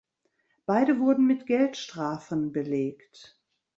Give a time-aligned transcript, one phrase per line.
[0.65, 3.37] Beide wurden mit Geldstrafen belegt.